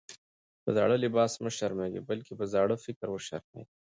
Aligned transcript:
په 0.63 0.69
زاړه 0.75 0.95
لباس 1.03 1.31
مه 1.43 1.49
شرمېږئ! 1.57 2.01
بلکي 2.09 2.33
په 2.39 2.45
زاړه 2.53 2.75
فکر 2.85 3.07
وشرمېږئ. 3.11 3.63